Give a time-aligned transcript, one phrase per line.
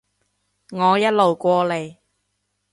[0.71, 1.95] 我一路過嚟